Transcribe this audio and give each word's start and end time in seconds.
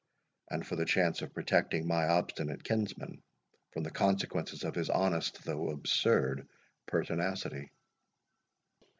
and 0.49 0.65
for 0.65 0.75
the 0.75 0.83
chance 0.83 1.21
of 1.21 1.31
protecting 1.31 1.85
my 1.87 2.07
obstinate 2.07 2.63
kinsman 2.63 3.21
from 3.71 3.83
the 3.83 3.91
consequences 3.91 4.63
of 4.63 4.73
his 4.73 4.89
honest 4.89 5.43
though 5.43 5.69
absurd 5.69 6.49
pertinacity." 6.87 7.69